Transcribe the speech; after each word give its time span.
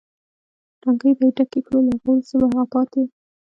ټانکۍ 0.81 1.11
به 1.17 1.23
یې 1.27 1.31
ډکې 1.37 1.59
کړو، 1.65 1.79
له 1.87 1.91
هغه 1.97 2.05
وروسته 2.11 2.33
به 2.39 2.45
هغه 2.49 2.65
پاتې. 2.73 3.01